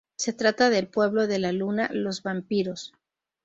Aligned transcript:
Se 0.15 0.33
trata 0.33 0.71
del 0.71 0.87
pueblo 0.87 1.27
de 1.27 1.37
la 1.37 1.51
luna, 1.51 1.87
los 1.93 2.23
vampiros. 2.23 2.91